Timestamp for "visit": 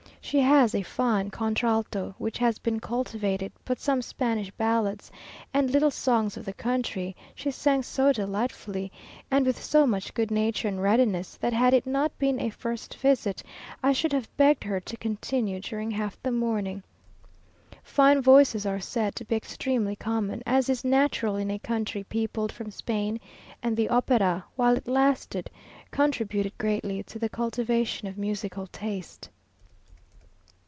12.95-13.43